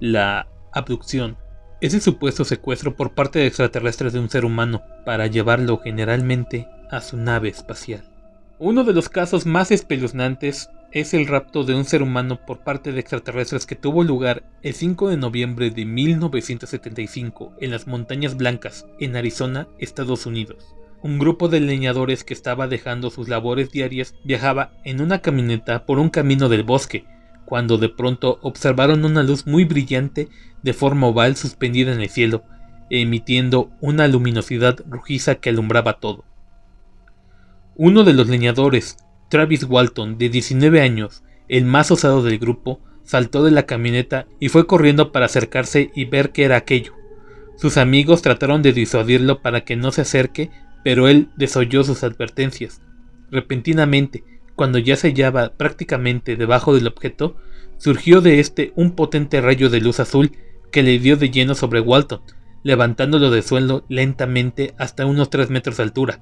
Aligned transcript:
La 0.00 0.46
abducción 0.72 1.38
es 1.80 1.94
el 1.94 2.02
supuesto 2.02 2.44
secuestro 2.44 2.96
por 2.96 3.14
parte 3.14 3.38
de 3.38 3.46
extraterrestres 3.46 4.12
de 4.12 4.18
un 4.18 4.28
ser 4.28 4.44
humano 4.44 4.82
para 5.06 5.26
llevarlo 5.26 5.78
generalmente 5.78 6.68
a 6.90 7.00
su 7.00 7.16
nave 7.16 7.48
espacial. 7.48 8.04
Uno 8.58 8.84
de 8.84 8.92
los 8.92 9.08
casos 9.08 9.46
más 9.46 9.70
espeluznantes 9.70 10.68
es 10.92 11.14
el 11.14 11.26
rapto 11.26 11.64
de 11.64 11.74
un 11.74 11.86
ser 11.86 12.02
humano 12.02 12.44
por 12.44 12.60
parte 12.60 12.92
de 12.92 13.00
extraterrestres 13.00 13.64
que 13.64 13.74
tuvo 13.74 14.04
lugar 14.04 14.42
el 14.62 14.74
5 14.74 15.08
de 15.08 15.16
noviembre 15.16 15.70
de 15.70 15.86
1975 15.86 17.54
en 17.58 17.70
las 17.70 17.86
Montañas 17.86 18.36
Blancas, 18.36 18.84
en 19.00 19.16
Arizona, 19.16 19.66
Estados 19.78 20.26
Unidos. 20.26 20.74
Un 21.02 21.18
grupo 21.18 21.48
de 21.48 21.60
leñadores 21.60 22.22
que 22.22 22.34
estaba 22.34 22.68
dejando 22.68 23.08
sus 23.08 23.28
labores 23.28 23.70
diarias 23.70 24.14
viajaba 24.24 24.72
en 24.84 25.00
una 25.00 25.22
camioneta 25.22 25.86
por 25.86 25.98
un 25.98 26.10
camino 26.10 26.50
del 26.50 26.64
bosque, 26.64 27.06
cuando 27.46 27.78
de 27.78 27.88
pronto 27.88 28.38
observaron 28.42 29.04
una 29.06 29.22
luz 29.22 29.46
muy 29.46 29.64
brillante 29.64 30.28
de 30.62 30.74
forma 30.74 31.06
oval 31.06 31.36
suspendida 31.36 31.92
en 31.92 32.02
el 32.02 32.10
cielo, 32.10 32.44
emitiendo 32.90 33.70
una 33.80 34.06
luminosidad 34.08 34.80
rojiza 34.88 35.36
que 35.36 35.50
alumbraba 35.50 36.00
todo. 36.00 36.24
Uno 37.76 38.04
de 38.04 38.12
los 38.12 38.28
leñadores, 38.28 38.96
Travis 39.30 39.64
Walton, 39.64 40.18
de 40.18 40.28
19 40.28 40.80
años, 40.80 41.22
el 41.48 41.64
más 41.64 41.90
osado 41.90 42.22
del 42.22 42.38
grupo, 42.38 42.80
saltó 43.04 43.44
de 43.44 43.52
la 43.52 43.64
camioneta 43.64 44.26
y 44.40 44.48
fue 44.48 44.66
corriendo 44.66 45.12
para 45.12 45.26
acercarse 45.26 45.90
y 45.94 46.04
ver 46.04 46.32
qué 46.32 46.44
era 46.44 46.56
aquello. 46.56 46.94
Sus 47.56 47.76
amigos 47.76 48.22
trataron 48.22 48.62
de 48.62 48.72
disuadirlo 48.72 49.40
para 49.40 49.62
que 49.62 49.76
no 49.76 49.92
se 49.92 50.02
acerque, 50.02 50.50
pero 50.84 51.08
él 51.08 51.28
desoyó 51.36 51.84
sus 51.84 52.02
advertencias. 52.02 52.82
Repentinamente, 53.30 54.24
cuando 54.56 54.78
ya 54.78 54.96
se 54.96 55.08
hallaba 55.08 55.52
prácticamente 55.56 56.36
debajo 56.36 56.74
del 56.74 56.88
objeto, 56.88 57.36
surgió 57.76 58.20
de 58.20 58.40
este 58.40 58.72
un 58.74 58.92
potente 58.92 59.40
rayo 59.40 59.68
de 59.68 59.80
luz 59.80 60.00
azul 60.00 60.32
que 60.72 60.82
le 60.82 60.98
dio 60.98 61.16
de 61.16 61.30
lleno 61.30 61.54
sobre 61.54 61.80
Walton, 61.80 62.22
levantándolo 62.62 63.30
de 63.30 63.42
suelo 63.42 63.84
lentamente 63.88 64.74
hasta 64.78 65.06
unos 65.06 65.30
3 65.30 65.50
metros 65.50 65.76
de 65.76 65.84
altura. 65.84 66.20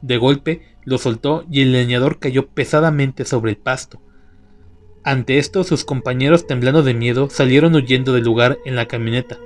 De 0.00 0.16
golpe 0.16 0.62
lo 0.84 0.98
soltó 0.98 1.44
y 1.50 1.60
el 1.60 1.72
leñador 1.72 2.18
cayó 2.18 2.46
pesadamente 2.48 3.24
sobre 3.24 3.50
el 3.50 3.56
pasto. 3.58 4.00
Ante 5.04 5.38
esto 5.38 5.64
sus 5.64 5.84
compañeros 5.84 6.46
temblando 6.46 6.82
de 6.82 6.94
miedo 6.94 7.28
salieron 7.30 7.74
huyendo 7.74 8.12
del 8.12 8.24
lugar 8.24 8.58
en 8.64 8.76
la 8.76 8.86
camioneta, 8.86 9.38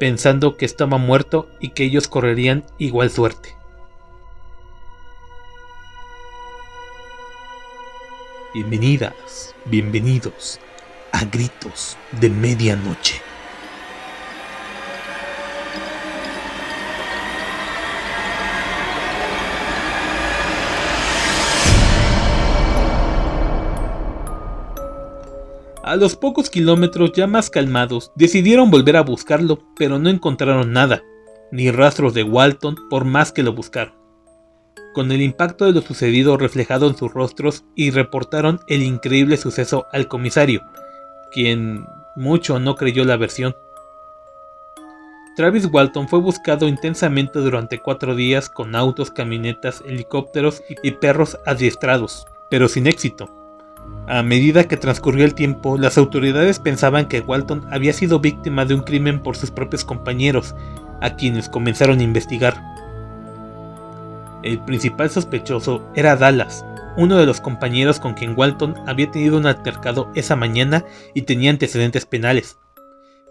pensando 0.00 0.56
que 0.56 0.64
estaba 0.64 0.96
muerto 0.96 1.48
y 1.60 1.68
que 1.68 1.84
ellos 1.84 2.08
correrían 2.08 2.64
igual 2.78 3.10
suerte. 3.10 3.50
Bienvenidas, 8.54 9.54
bienvenidos 9.64 10.60
a 11.12 11.24
Gritos 11.24 11.96
de 12.20 12.28
Medianoche. 12.28 13.14
A 25.82 25.96
los 25.96 26.14
pocos 26.14 26.50
kilómetros 26.50 27.12
ya 27.14 27.26
más 27.26 27.48
calmados, 27.48 28.12
decidieron 28.16 28.70
volver 28.70 28.98
a 28.98 29.02
buscarlo, 29.02 29.60
pero 29.78 29.98
no 29.98 30.10
encontraron 30.10 30.74
nada, 30.74 31.02
ni 31.50 31.70
rastros 31.70 32.12
de 32.12 32.22
Walton 32.22 32.76
por 32.90 33.06
más 33.06 33.32
que 33.32 33.42
lo 33.42 33.54
buscaron. 33.54 34.01
Con 34.94 35.10
el 35.10 35.22
impacto 35.22 35.64
de 35.64 35.72
lo 35.72 35.80
sucedido 35.80 36.36
reflejado 36.36 36.86
en 36.86 36.96
sus 36.96 37.12
rostros 37.12 37.64
y 37.74 37.90
reportaron 37.90 38.60
el 38.66 38.82
increíble 38.82 39.36
suceso 39.36 39.86
al 39.92 40.06
comisario, 40.06 40.62
quien 41.32 41.86
mucho 42.14 42.58
no 42.58 42.76
creyó 42.76 43.04
la 43.04 43.16
versión. 43.16 43.56
Travis 45.34 45.66
Walton 45.72 46.08
fue 46.08 46.20
buscado 46.20 46.68
intensamente 46.68 47.38
durante 47.38 47.78
cuatro 47.78 48.14
días 48.14 48.50
con 48.50 48.74
autos, 48.76 49.10
camionetas, 49.10 49.82
helicópteros 49.86 50.62
y 50.82 50.90
perros 50.90 51.38
adiestrados, 51.46 52.26
pero 52.50 52.68
sin 52.68 52.86
éxito. 52.86 53.30
A 54.08 54.22
medida 54.22 54.64
que 54.64 54.76
transcurrió 54.76 55.24
el 55.24 55.34
tiempo, 55.34 55.78
las 55.78 55.96
autoridades 55.96 56.58
pensaban 56.58 57.08
que 57.08 57.20
Walton 57.20 57.66
había 57.70 57.94
sido 57.94 58.20
víctima 58.20 58.66
de 58.66 58.74
un 58.74 58.82
crimen 58.82 59.22
por 59.22 59.36
sus 59.36 59.50
propios 59.50 59.86
compañeros, 59.86 60.54
a 61.00 61.16
quienes 61.16 61.48
comenzaron 61.48 62.00
a 62.00 62.02
investigar. 62.02 62.71
El 64.42 64.64
principal 64.64 65.08
sospechoso 65.08 65.88
era 65.94 66.16
Dallas, 66.16 66.64
uno 66.96 67.16
de 67.16 67.26
los 67.26 67.40
compañeros 67.40 68.00
con 68.00 68.14
quien 68.14 68.34
Walton 68.36 68.74
había 68.86 69.10
tenido 69.10 69.36
un 69.36 69.46
altercado 69.46 70.10
esa 70.14 70.36
mañana 70.36 70.84
y 71.14 71.22
tenía 71.22 71.50
antecedentes 71.50 72.06
penales. 72.06 72.58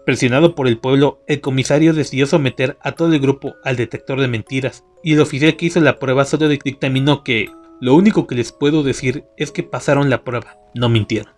Presionado 0.04 0.54
por 0.54 0.66
el 0.66 0.78
pueblo, 0.78 1.22
el 1.28 1.40
comisario 1.40 1.92
decidió 1.92 2.26
someter 2.26 2.76
a 2.82 2.92
todo 2.92 3.12
el 3.12 3.20
grupo 3.20 3.54
al 3.62 3.76
detector 3.76 4.20
de 4.20 4.26
mentiras, 4.26 4.84
y 5.04 5.12
el 5.12 5.20
oficial 5.20 5.56
que 5.56 5.66
hizo 5.66 5.80
la 5.80 5.98
prueba 5.98 6.24
solo 6.24 6.48
dictaminó 6.48 7.22
que, 7.22 7.50
lo 7.80 7.94
único 7.94 8.26
que 8.26 8.34
les 8.34 8.52
puedo 8.52 8.82
decir 8.82 9.24
es 9.36 9.52
que 9.52 9.62
pasaron 9.62 10.10
la 10.10 10.24
prueba, 10.24 10.56
no 10.74 10.88
mintieron. 10.88 11.32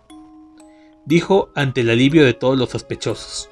Dijo 1.05 1.49
ante 1.53 1.81
el 1.81 1.91
alivio 1.91 2.25
de 2.25 2.33
todos 2.33 2.57
los 2.57 2.69
sospechosos. 2.69 3.49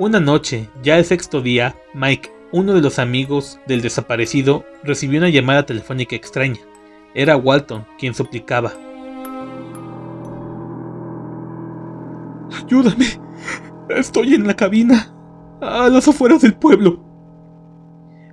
Una 0.00 0.18
noche, 0.18 0.70
ya 0.82 0.96
el 0.96 1.04
sexto 1.04 1.42
día, 1.42 1.76
Mike, 1.92 2.32
uno 2.52 2.72
de 2.72 2.80
los 2.80 2.98
amigos 2.98 3.60
del 3.66 3.82
desaparecido, 3.82 4.64
recibió 4.82 5.18
una 5.18 5.28
llamada 5.28 5.66
telefónica 5.66 6.16
extraña. 6.16 6.58
Era 7.14 7.36
Walton 7.36 7.86
quien 7.98 8.14
suplicaba. 8.14 8.72
Ayúdame. 12.50 13.06
Estoy 13.90 14.32
en 14.34 14.46
la 14.46 14.56
cabina. 14.56 15.14
A 15.60 15.90
las 15.90 16.08
afueras 16.08 16.40
del 16.40 16.54
pueblo 16.54 17.10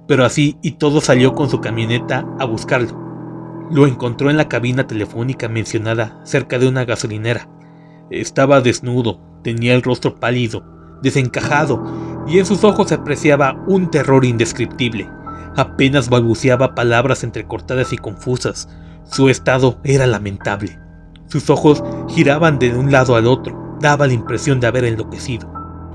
pero 0.08 0.24
así 0.24 0.58
y 0.62 0.72
todo 0.72 1.02
salió 1.02 1.34
con 1.34 1.50
su 1.50 1.60
camioneta 1.60 2.26
a 2.40 2.46
buscarlo. 2.46 2.98
Lo 3.70 3.86
encontró 3.86 4.30
en 4.30 4.38
la 4.38 4.48
cabina 4.48 4.88
telefónica 4.88 5.50
mencionada 5.50 6.22
cerca 6.24 6.58
de 6.58 6.70
una 6.70 6.86
gasolinera. 6.86 7.50
Estaba 8.10 8.62
desnudo, 8.62 9.20
tenía 9.44 9.76
el 9.76 9.84
rostro 9.84 10.16
pálido, 10.16 10.64
desencajado, 11.02 11.84
y 12.28 12.40
en 12.40 12.46
sus 12.46 12.64
ojos 12.64 12.90
se 12.90 12.96
apreciaba 12.96 13.58
un 13.68 13.90
terror 13.90 14.26
indescriptible. 14.26 15.10
Apenas 15.56 16.10
balbuceaba 16.10 16.76
palabras 16.76 17.24
entrecortadas 17.24 17.94
y 17.94 17.98
confusas. 17.98 18.70
Su 19.06 19.30
estado 19.30 19.80
era 19.84 20.06
lamentable. 20.06 20.80
Sus 21.28 21.50
ojos 21.50 21.84
giraban 22.10 22.60
de 22.60 22.76
un 22.76 22.92
lado 22.92 23.16
al 23.16 23.28
otro, 23.28 23.78
daba 23.80 24.08
la 24.08 24.14
impresión 24.14 24.60
de 24.60 24.68
haber 24.68 24.86
enloquecido. 24.86 25.52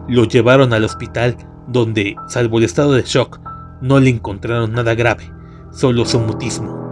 Lo 0.09 0.25
llevaron 0.25 0.73
al 0.73 0.85
hospital, 0.85 1.37
donde, 1.69 2.17
salvo 2.29 2.59
el 2.59 2.65
estado 2.65 2.93
de 2.93 3.03
shock, 3.03 3.41
no 3.81 4.01
le 4.01 4.11
encontraron 4.11 4.73
nada 4.73 4.95
grave, 4.95 5.33
solo 5.71 6.05
su 6.05 6.19
mutismo. 6.19 6.83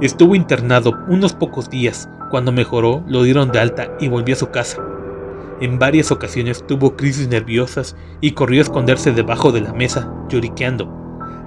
Estuvo 0.00 0.34
internado 0.34 0.92
unos 1.08 1.32
pocos 1.32 1.70
días, 1.70 2.08
cuando 2.30 2.52
mejoró 2.52 3.04
lo 3.06 3.22
dieron 3.22 3.52
de 3.52 3.60
alta 3.60 3.88
y 4.00 4.08
volvió 4.08 4.34
a 4.34 4.38
su 4.38 4.50
casa. 4.50 4.82
En 5.60 5.78
varias 5.78 6.10
ocasiones 6.10 6.66
tuvo 6.66 6.96
crisis 6.96 7.28
nerviosas 7.28 7.96
y 8.20 8.32
corrió 8.32 8.60
a 8.60 8.64
esconderse 8.64 9.12
debajo 9.12 9.52
de 9.52 9.60
la 9.60 9.72
mesa, 9.72 10.12
lloriqueando. 10.28 10.88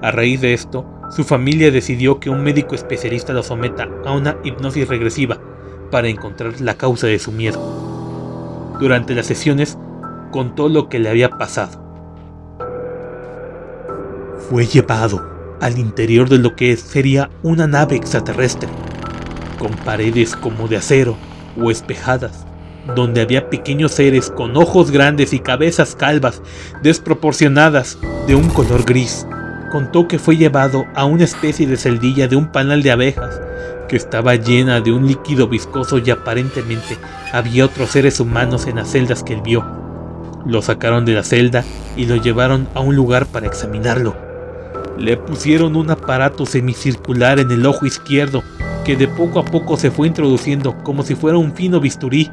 A 0.02 0.10
raíz 0.10 0.40
de 0.40 0.54
esto, 0.54 0.86
su 1.10 1.24
familia 1.24 1.70
decidió 1.70 2.20
que 2.20 2.30
un 2.30 2.42
médico 2.42 2.74
especialista 2.74 3.32
lo 3.32 3.42
someta 3.42 3.88
a 4.04 4.12
una 4.12 4.36
hipnosis 4.44 4.88
regresiva 4.88 5.38
para 5.90 6.08
encontrar 6.08 6.60
la 6.60 6.76
causa 6.76 7.06
de 7.06 7.18
su 7.18 7.32
miedo. 7.32 8.76
Durante 8.80 9.14
las 9.14 9.26
sesiones, 9.26 9.78
contó 10.30 10.68
lo 10.68 10.88
que 10.88 10.98
le 10.98 11.08
había 11.08 11.30
pasado 11.30 11.88
fue 14.48 14.66
llevado 14.66 15.28
al 15.60 15.78
interior 15.78 16.28
de 16.28 16.38
lo 16.38 16.56
que 16.56 16.76
sería 16.76 17.28
una 17.42 17.66
nave 17.66 17.96
extraterrestre, 17.96 18.68
con 19.58 19.72
paredes 19.84 20.34
como 20.34 20.68
de 20.68 20.76
acero 20.78 21.16
o 21.60 21.70
espejadas, 21.70 22.46
donde 22.94 23.20
había 23.20 23.50
pequeños 23.50 23.92
seres 23.92 24.30
con 24.30 24.56
ojos 24.56 24.90
grandes 24.90 25.32
y 25.32 25.40
cabezas 25.40 25.94
calvas 25.94 26.42
desproporcionadas 26.82 27.98
de 28.26 28.34
un 28.34 28.48
color 28.48 28.84
gris. 28.84 29.26
Contó 29.70 30.08
que 30.08 30.18
fue 30.18 30.36
llevado 30.36 30.86
a 30.94 31.04
una 31.04 31.24
especie 31.24 31.66
de 31.66 31.76
celdilla 31.76 32.28
de 32.28 32.36
un 32.36 32.50
panal 32.50 32.82
de 32.82 32.90
abejas 32.90 33.40
que 33.88 33.96
estaba 33.96 34.34
llena 34.36 34.80
de 34.80 34.92
un 34.92 35.06
líquido 35.06 35.48
viscoso 35.48 35.98
y 35.98 36.10
aparentemente 36.10 36.96
había 37.32 37.64
otros 37.64 37.90
seres 37.90 38.20
humanos 38.20 38.66
en 38.66 38.76
las 38.76 38.90
celdas 38.90 39.22
que 39.22 39.34
él 39.34 39.42
vio. 39.42 39.64
Lo 40.46 40.62
sacaron 40.62 41.04
de 41.04 41.14
la 41.14 41.24
celda 41.24 41.64
y 41.96 42.06
lo 42.06 42.16
llevaron 42.16 42.68
a 42.74 42.80
un 42.80 42.94
lugar 42.94 43.26
para 43.26 43.46
examinarlo. 43.46 44.16
Le 44.96 45.16
pusieron 45.16 45.76
un 45.76 45.90
aparato 45.90 46.46
semicircular 46.46 47.38
en 47.38 47.50
el 47.50 47.66
ojo 47.66 47.86
izquierdo 47.86 48.42
que 48.84 48.96
de 48.96 49.08
poco 49.08 49.38
a 49.38 49.44
poco 49.44 49.76
se 49.76 49.90
fue 49.90 50.06
introduciendo 50.06 50.76
como 50.82 51.02
si 51.02 51.14
fuera 51.14 51.38
un 51.38 51.52
fino 51.52 51.80
bisturí. 51.80 52.30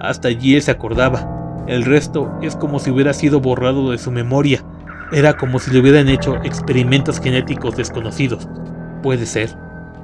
Hasta 0.00 0.28
allí 0.28 0.54
él 0.54 0.62
se 0.62 0.70
acordaba. 0.70 1.64
El 1.66 1.84
resto 1.84 2.32
es 2.42 2.56
como 2.56 2.78
si 2.78 2.90
hubiera 2.90 3.12
sido 3.12 3.40
borrado 3.40 3.90
de 3.90 3.98
su 3.98 4.10
memoria. 4.10 4.64
Era 5.12 5.36
como 5.36 5.58
si 5.58 5.70
le 5.70 5.80
hubieran 5.80 6.08
hecho 6.08 6.36
experimentos 6.44 7.20
genéticos 7.20 7.76
desconocidos. 7.76 8.48
Puede 9.02 9.26
ser. 9.26 9.56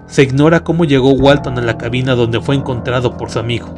Se 0.07 0.23
ignora 0.23 0.65
cómo 0.65 0.85
llegó 0.85 1.13
Walton 1.13 1.59
a 1.59 1.63
la 1.63 1.79
cabina 1.79 2.15
donde 2.15 2.41
fue 2.41 2.55
encontrado 2.55 3.17
por 3.17 3.31
su 3.31 3.39
amigo. 3.39 3.75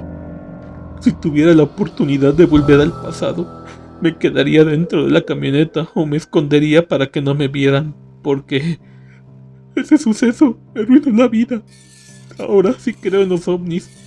Si 1.00 1.12
tuviera 1.12 1.54
la 1.54 1.64
oportunidad 1.64 2.34
de 2.34 2.46
volver 2.46 2.80
al 2.80 2.92
pasado, 2.92 3.64
me 4.00 4.16
quedaría 4.16 4.64
dentro 4.64 5.04
de 5.04 5.10
la 5.10 5.22
camioneta 5.22 5.88
o 5.94 6.06
me 6.06 6.16
escondería 6.16 6.86
para 6.86 7.06
que 7.06 7.22
no 7.22 7.34
me 7.34 7.48
vieran, 7.48 7.94
porque 8.22 8.78
ese 9.76 9.98
suceso 9.98 10.58
me 10.74 10.82
arruinó 10.82 11.22
la 11.22 11.28
vida. 11.28 11.62
Ahora 12.38 12.74
sí 12.78 12.92
creo 12.92 13.22
en 13.22 13.28
los 13.28 13.46
ovnis 13.46 14.05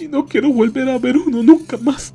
y 0.00 0.08
no 0.08 0.26
quiero 0.26 0.52
volver 0.52 0.88
a 0.88 0.98
ver 0.98 1.16
uno 1.16 1.42
nunca 1.42 1.76
más. 1.78 2.14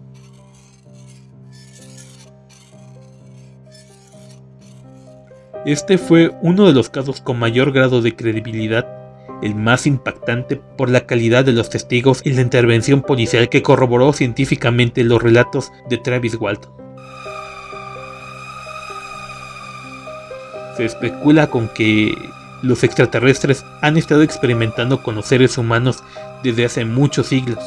Este 5.66 6.00
fue 6.00 6.32
uno 6.42 6.66
de 6.66 6.74
los 6.74 6.90
casos 6.90 7.22
con 7.22 7.38
mayor 7.38 7.72
grado 7.72 8.02
de 8.02 8.16
credibilidad, 8.16 8.88
el 9.44 9.54
más 9.54 9.86
impactante 9.86 10.56
por 10.56 10.90
la 10.90 11.06
calidad 11.06 11.46
de 11.46 11.52
los 11.52 11.70
testigos 11.70 12.22
y 12.26 12.32
la 12.32 12.42
intervención 12.42 13.04
policial 13.04 13.48
que 13.48 13.62
corroboró 13.62 14.12
científicamente 14.12 15.04
los 15.04 15.22
relatos 15.22 15.72
de 15.88 15.98
Travis 16.00 16.36
Walton. 16.36 16.72
Se 20.78 20.86
especula 20.86 21.48
con 21.48 21.68
que 21.70 22.16
los 22.62 22.84
extraterrestres 22.84 23.66
han 23.82 23.98
estado 23.98 24.22
experimentando 24.22 25.04
con 25.04 25.16
los 25.16 25.26
seres 25.26 25.58
humanos 25.58 26.04
desde 26.44 26.66
hace 26.66 26.86
muchos 26.86 27.28
siglos, 27.28 27.64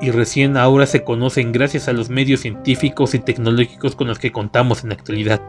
y 0.00 0.10
recién 0.10 0.56
ahora 0.56 0.86
se 0.86 1.04
conocen 1.04 1.52
gracias 1.52 1.88
a 1.88 1.92
los 1.92 2.10
medios 2.10 2.40
científicos 2.40 3.14
y 3.14 3.18
tecnológicos 3.18 3.96
con 3.96 4.08
los 4.08 4.18
que 4.18 4.32
contamos 4.32 4.82
en 4.82 4.90
la 4.90 4.94
actualidad. 4.94 5.40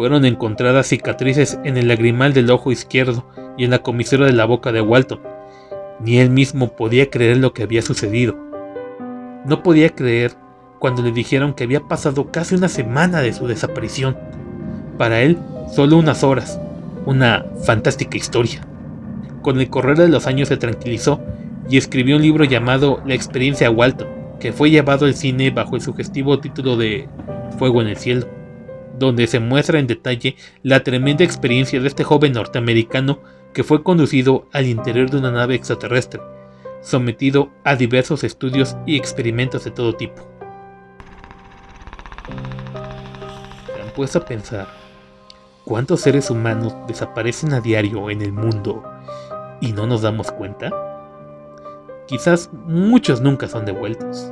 Fueron 0.00 0.24
encontradas 0.24 0.86
cicatrices 0.86 1.58
en 1.62 1.76
el 1.76 1.88
lagrimal 1.88 2.32
del 2.32 2.50
ojo 2.50 2.72
izquierdo 2.72 3.26
y 3.58 3.64
en 3.64 3.70
la 3.70 3.80
comisura 3.80 4.24
de 4.24 4.32
la 4.32 4.46
boca 4.46 4.72
de 4.72 4.80
Walton. 4.80 5.20
Ni 6.00 6.20
él 6.20 6.30
mismo 6.30 6.74
podía 6.74 7.10
creer 7.10 7.36
lo 7.36 7.52
que 7.52 7.64
había 7.64 7.82
sucedido. 7.82 8.34
No 9.44 9.62
podía 9.62 9.90
creer 9.90 10.32
cuando 10.78 11.02
le 11.02 11.12
dijeron 11.12 11.52
que 11.52 11.64
había 11.64 11.80
pasado 11.80 12.32
casi 12.32 12.54
una 12.54 12.70
semana 12.70 13.20
de 13.20 13.34
su 13.34 13.46
desaparición. 13.46 14.16
Para 14.96 15.20
él, 15.20 15.36
solo 15.70 15.98
unas 15.98 16.24
horas. 16.24 16.58
Una 17.04 17.44
fantástica 17.66 18.16
historia. 18.16 18.66
Con 19.42 19.60
el 19.60 19.68
correr 19.68 19.98
de 19.98 20.08
los 20.08 20.26
años 20.26 20.48
se 20.48 20.56
tranquilizó 20.56 21.20
y 21.68 21.76
escribió 21.76 22.16
un 22.16 22.22
libro 22.22 22.44
llamado 22.44 23.02
La 23.04 23.12
experiencia 23.12 23.70
Walton, 23.70 24.08
que 24.40 24.54
fue 24.54 24.70
llevado 24.70 25.04
al 25.04 25.14
cine 25.14 25.50
bajo 25.50 25.76
el 25.76 25.82
sugestivo 25.82 26.40
título 26.40 26.78
de 26.78 27.06
Fuego 27.58 27.82
en 27.82 27.88
el 27.88 27.98
cielo 27.98 28.39
donde 29.00 29.26
se 29.26 29.40
muestra 29.40 29.78
en 29.78 29.86
detalle 29.86 30.36
la 30.62 30.84
tremenda 30.84 31.24
experiencia 31.24 31.80
de 31.80 31.88
este 31.88 32.04
joven 32.04 32.34
norteamericano 32.34 33.18
que 33.54 33.64
fue 33.64 33.82
conducido 33.82 34.46
al 34.52 34.66
interior 34.66 35.10
de 35.10 35.16
una 35.16 35.32
nave 35.32 35.54
extraterrestre, 35.54 36.20
sometido 36.82 37.50
a 37.64 37.76
diversos 37.76 38.24
estudios 38.24 38.76
y 38.86 38.96
experimentos 38.96 39.64
de 39.64 39.70
todo 39.70 39.94
tipo. 39.96 40.22
¿Se 43.74 43.82
han 43.82 43.90
puesto 43.94 44.18
a 44.18 44.24
pensar 44.26 44.68
cuántos 45.64 46.02
seres 46.02 46.28
humanos 46.28 46.74
desaparecen 46.86 47.54
a 47.54 47.60
diario 47.60 48.10
en 48.10 48.20
el 48.20 48.32
mundo 48.32 48.84
y 49.62 49.72
no 49.72 49.86
nos 49.86 50.02
damos 50.02 50.30
cuenta? 50.30 50.70
Quizás 52.06 52.50
muchos 52.52 53.22
nunca 53.22 53.48
son 53.48 53.64
devueltos. 53.64 54.30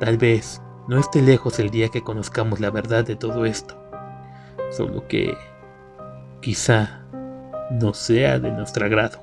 Tal 0.00 0.18
vez 0.18 0.60
no 0.88 0.98
esté 0.98 1.22
lejos 1.22 1.60
el 1.60 1.70
día 1.70 1.90
que 1.90 2.02
conozcamos 2.02 2.58
la 2.58 2.70
verdad 2.70 3.04
de 3.04 3.14
todo 3.14 3.46
esto 3.46 3.83
solo 4.76 5.06
que 5.08 5.36
quizá 6.40 7.02
no 7.70 7.94
sea 7.94 8.38
de 8.38 8.50
nuestro 8.50 8.84
agrado. 8.86 9.20